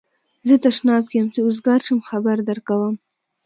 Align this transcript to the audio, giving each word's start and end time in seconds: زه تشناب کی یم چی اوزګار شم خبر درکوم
زه 0.47 0.55
تشناب 0.63 1.03
کی 1.09 1.15
یم 1.19 1.27
چی 1.33 1.39
اوزګار 1.43 1.79
شم 1.87 1.99
خبر 2.09 2.37
درکوم 2.47 2.95